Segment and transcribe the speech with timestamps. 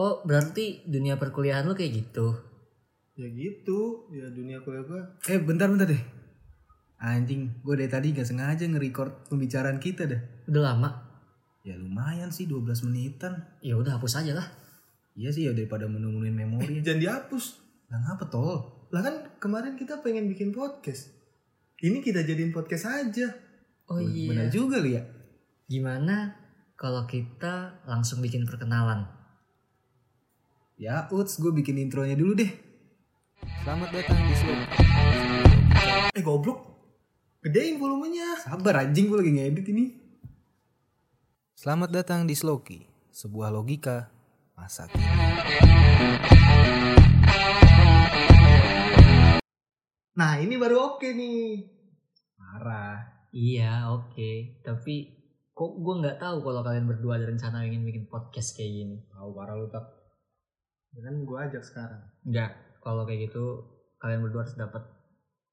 [0.00, 2.32] Oh berarti dunia perkuliahan lu kayak gitu?
[3.20, 5.02] Ya gitu, ya dunia kuliah gue.
[5.28, 6.00] Eh bentar bentar deh.
[6.96, 10.20] Anjing, gue dari tadi gak sengaja nge-record pembicaraan kita dah.
[10.48, 10.88] Udah lama?
[11.68, 13.44] Ya lumayan sih 12 menitan.
[13.60, 14.48] Ya udah hapus aja lah.
[15.12, 16.80] Iya sih ya daripada menemuin memori.
[16.80, 17.44] Jangan dihapus.
[17.92, 18.88] Lah ngapa tol?
[18.88, 21.12] Lah kan kemarin kita pengen bikin podcast.
[21.76, 23.28] Ini kita jadiin podcast aja.
[23.92, 24.32] Oh iya.
[24.32, 25.04] Bener juga li ya.
[25.68, 26.40] Gimana
[26.80, 29.19] kalau kita langsung bikin perkenalan?
[30.80, 32.48] Ya Uts, gue bikin intronya dulu deh.
[33.60, 34.58] Selamat datang di Slow.
[36.16, 36.72] Eh goblok.
[37.44, 38.40] Gedein volumenya.
[38.40, 39.92] Sabar anjing, gue lagi ngedit ini.
[41.52, 42.80] Selamat datang di Sloki,
[43.12, 44.08] sebuah logika
[44.56, 45.04] masa kini.
[50.16, 51.60] Nah ini baru oke nih.
[52.40, 53.28] Marah.
[53.36, 54.64] Iya oke.
[54.64, 55.12] Tapi
[55.52, 58.96] kok gue nggak tahu kalau kalian berdua ada rencana ingin bikin podcast kayak gini?
[59.12, 59.99] Tahu parah lu tak.
[60.90, 62.02] Dengan gue ajak sekarang.
[62.26, 62.52] Enggak.
[62.80, 63.62] Kalau kayak gitu
[64.00, 64.82] kalian berdua harus dapat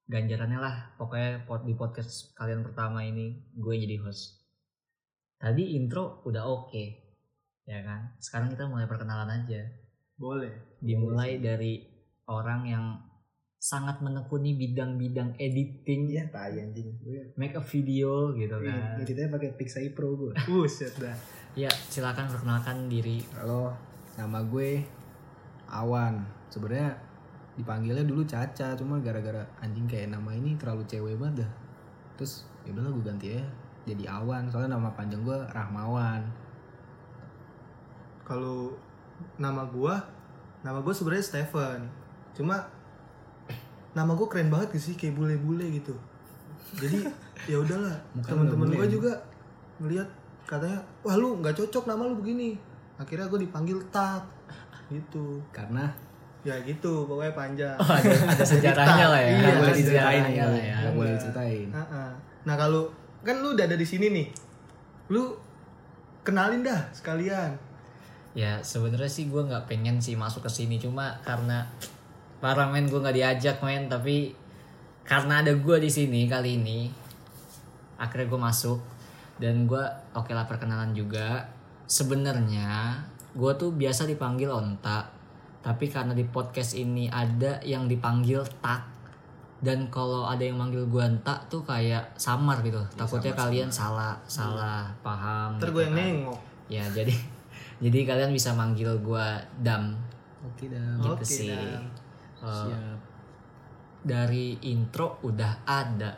[0.08, 0.76] ganjarannya lah.
[0.96, 4.40] Pokoknya di podcast kalian pertama ini gue jadi host.
[5.38, 6.84] Tadi intro udah oke,
[7.62, 8.18] ya kan?
[8.18, 9.62] Sekarang kita mulai perkenalan aja.
[10.18, 10.50] Boleh.
[10.82, 11.86] Dimulai dari
[12.26, 12.84] orang yang
[13.58, 16.94] sangat menekuni bidang-bidang editing, Iya, tai anjing.
[17.02, 18.98] Gue make a video gitu kan.
[18.98, 20.34] ngeditnya pakai Pixai Pro gue.
[20.50, 21.14] Buset dah.
[21.54, 23.22] Ya, silakan perkenalkan diri.
[23.34, 23.74] Halo,
[24.14, 24.97] nama gue
[25.68, 26.24] Awan.
[26.48, 26.96] Sebenarnya
[27.58, 31.50] dipanggilnya dulu Caca, cuma gara-gara anjing kayak nama ini terlalu cewek banget dah.
[32.16, 33.44] Terus ya udahlah gue ganti ya
[33.84, 34.46] jadi Awan.
[34.48, 36.22] Soalnya nama panjang gue Rahmawan.
[38.22, 38.76] Kalau
[39.40, 39.94] nama gue,
[40.62, 41.88] nama gue sebenarnya Stephen.
[42.36, 42.62] Cuma
[43.96, 45.96] nama gue keren banget sih kayak bule-bule gitu.
[46.78, 47.08] Jadi
[47.50, 47.96] ya udahlah.
[48.28, 49.12] Teman-teman gue juga
[49.82, 50.08] ngeliat
[50.46, 52.54] katanya, wah lu nggak cocok nama lu begini.
[53.00, 54.37] Akhirnya gue dipanggil Tak
[54.92, 55.40] gitu.
[55.52, 55.88] Karena
[56.46, 57.76] Ya gitu, pokoknya panjang.
[57.76, 59.28] Oh, ada, ada sejarahnya lah ya.
[59.28, 60.76] Iya, Nggak boleh ada diceritain sejarahnya lah ya.
[60.94, 61.68] boleh diceritain.
[62.46, 62.82] Nah kalau
[63.26, 64.26] kan lu udah ada di sini nih,
[65.10, 65.34] lu
[66.22, 67.52] kenalin dah sekalian.
[68.38, 71.66] Ya sebenarnya sih gue nggak pengen sih masuk ke sini cuma karena
[72.38, 74.30] para men gue nggak diajak men tapi
[75.02, 76.86] karena ada gue di sini kali ini
[77.98, 78.78] akhirnya gue masuk
[79.42, 79.82] dan gue
[80.14, 81.50] oke lah perkenalan juga
[81.90, 83.02] sebenarnya
[83.32, 85.04] gue tuh biasa dipanggil onta
[85.58, 88.86] tapi karena di podcast ini ada yang dipanggil tak
[89.58, 94.86] dan kalau ada yang manggil gue entak tuh kayak samar gitu takutnya kalian salah salah
[95.02, 96.06] paham Ntar gitu gue yang kan.
[96.06, 96.40] nengok.
[96.68, 97.14] Ya jadi
[97.82, 99.96] jadi kalian bisa manggil gua Dam
[100.46, 101.00] Oke dah.
[101.02, 101.50] gitu Oke, sih.
[101.50, 101.84] Dam.
[102.38, 102.98] Eh, Siap.
[104.04, 106.14] dari intro udah ada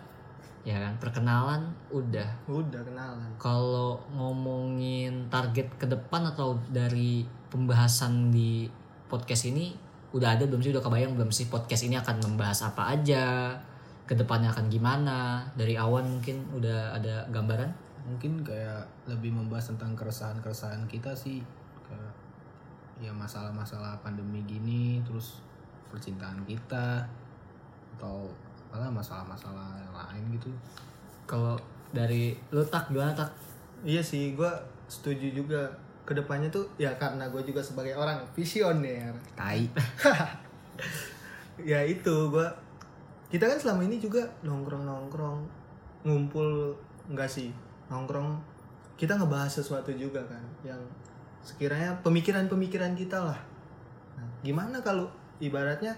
[0.67, 2.29] ya kan perkenalan udah.
[2.47, 3.31] Udah kenalan.
[3.41, 8.69] Kalau ngomongin target ke depan atau dari pembahasan di
[9.09, 9.73] podcast ini
[10.11, 13.55] udah ada belum sih udah kebayang belum sih podcast ini akan membahas apa aja
[14.11, 17.71] ke depannya akan gimana dari awan mungkin udah ada gambaran
[18.07, 21.45] Mungkin kayak lebih membahas tentang keresahan-keresahan kita sih.
[21.85, 22.13] Kayak
[23.01, 25.41] ya masalah-masalah pandemi gini, terus
[25.93, 27.05] percintaan kita
[27.97, 28.29] atau
[28.71, 30.51] apalah masalah-masalah yang lain gitu.
[31.27, 31.59] kalau
[31.91, 33.31] dari lu tak gimana tak
[33.81, 34.53] Iya sih, gue
[34.89, 35.65] setuju juga.
[36.05, 39.15] Ke depannya tuh ya karena gue juga sebagai orang visioner.
[39.37, 39.65] Tai.
[41.61, 42.49] Ya itu gue.
[43.29, 45.45] Kita kan selama ini juga nongkrong nongkrong,
[46.09, 46.73] ngumpul
[47.05, 47.53] enggak sih
[47.93, 48.41] nongkrong.
[48.97, 50.81] Kita ngebahas sesuatu juga kan, yang
[51.45, 53.37] sekiranya pemikiran-pemikiran kita lah.
[54.17, 55.05] Nah, gimana kalau
[55.37, 55.93] ibaratnya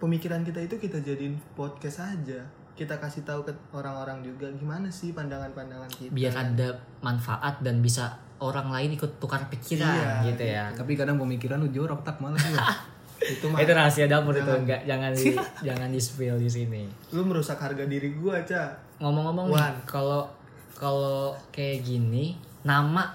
[0.00, 2.40] pemikiran kita itu kita jadiin podcast aja.
[2.72, 6.08] Kita kasih tahu ke orang-orang juga gimana sih pandangan-pandangan kita.
[6.08, 8.08] biar ada manfaat dan bisa
[8.38, 10.64] orang lain ikut tukar pikiran Iya, gitu ya.
[10.72, 12.40] Tapi kadang pemikiran lu jorok tak malah
[13.20, 14.58] itu mah Itu rahasia dapur itu Jangan.
[14.58, 15.24] enggak jangan di
[15.68, 16.82] jangan di spill di sini.
[17.12, 19.52] lu merusak harga diri gua aja Ngomong-ngomong
[19.84, 20.24] kalau
[20.72, 23.12] kalau kayak gini nama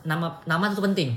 [0.00, 1.12] nama nama itu penting.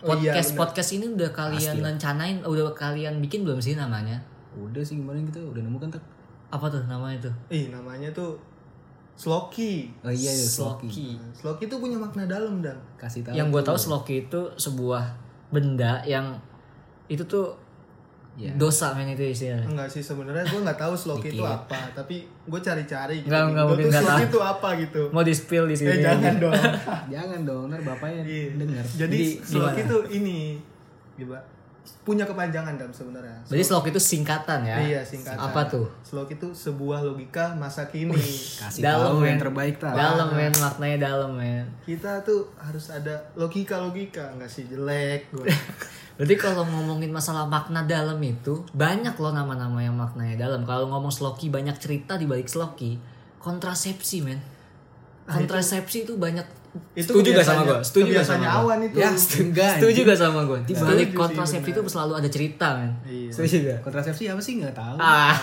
[0.00, 0.60] Oh iya, Podcast bener.
[0.64, 4.16] podcast ini udah kalian Pasti rencanain, udah kalian bikin belum sih namanya?
[4.54, 6.02] Udah sih kemarin kita udah nemu kan tak?
[6.48, 7.34] Apa tuh namanya tuh?
[7.48, 8.36] ih namanya tuh
[9.14, 10.88] Sloki Oh iya ya Sloki.
[10.88, 11.08] Sloki.
[11.14, 13.32] Nah, Sloki tuh punya makna dalam dan Kasih tahu.
[13.32, 15.04] Yang gue tahu Sloki itu sebuah
[15.48, 16.36] benda yang
[17.06, 17.56] itu tuh
[18.32, 18.48] Ya.
[18.56, 19.60] dosa men itu istilahnya.
[19.66, 23.66] enggak sih sebenarnya gua nggak tahu Sloki itu apa tapi gue cari-cari gitu Nggak- nggak
[23.66, 24.20] mungkin nggak tahu.
[24.24, 25.90] itu apa gitu Mau di spill di sini.
[25.90, 26.56] eh jangan dong
[27.12, 28.56] Jangan dong, ntar bapaknya Iya.
[28.56, 28.84] denger.
[28.98, 30.56] jadi, Jadi, Sloki tuh ini
[31.14, 31.44] gimana
[32.02, 33.38] punya kepanjangan dam sebenarnya.
[33.46, 34.76] Berarti slok itu singkatan ya?
[34.82, 35.38] Iya singkatan.
[35.38, 35.86] Apa tuh?
[36.02, 38.18] Slok itu sebuah logika masa kini.
[38.58, 39.94] Kasih Dalam, tahu yang terbaik tak.
[39.94, 41.66] Dalam men, maknanya dalam men.
[41.86, 45.30] Kita tuh harus ada logika-logika, nggak sih jelek.
[45.30, 45.46] Gua.
[46.18, 50.66] Berarti kalau ngomongin masalah makna dalam itu banyak loh nama-nama yang maknanya dalam.
[50.66, 52.98] Kalau ngomong sloki banyak cerita di balik sloki.
[53.38, 54.38] Kontrasepsi men.
[55.34, 56.44] Kontrasepsi itu banyak.
[56.92, 57.80] Itu Setuju gak sama gue?
[57.80, 58.96] Setuju gak sama awan itu.
[58.96, 59.76] Ya, enggak.
[59.76, 60.58] Setuju gak sama gue?
[60.62, 62.92] Di Setuju balik kontrasepsi itu selalu ada cerita men.
[63.04, 63.28] Iya.
[63.28, 63.78] Setuju gak?
[63.82, 64.96] Kontrasepsi apa sih nggak tahu.
[64.96, 65.36] Ah,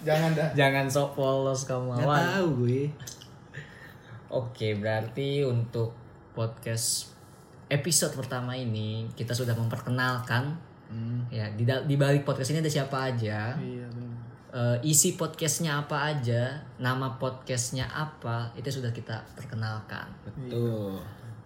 [0.00, 0.48] Jangan dah.
[0.54, 2.20] jangan sok polos kamu Nggak awan.
[2.24, 2.82] tahu gue.
[4.30, 5.90] Oke, berarti untuk
[6.32, 7.10] podcast
[7.66, 10.54] episode pertama ini kita sudah memperkenalkan
[10.86, 11.22] Hmm.
[11.30, 14.09] ya di, di balik podcast ini ada siapa aja, Iya benar.
[14.54, 20.10] Eh, isi podcastnya apa aja, nama podcastnya apa itu sudah kita perkenalkan.
[20.26, 20.98] Betul.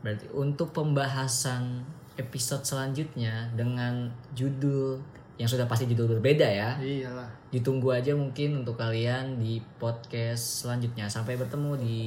[0.04, 1.84] Berarti untuk pembahasan
[2.14, 5.00] episode selanjutnya dengan judul
[5.34, 6.70] yang sudah pasti judul berbeda ya.
[6.78, 7.26] Iyalah.
[7.50, 11.10] Ditunggu aja mungkin untuk kalian di podcast selanjutnya.
[11.10, 12.00] Sampai bertemu di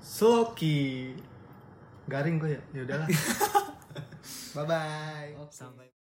[0.00, 1.12] Sloki.
[2.08, 2.62] Garing gue ya.
[2.72, 3.08] Ya udahlah.
[4.56, 5.32] Bye bye.
[5.52, 5.97] sampai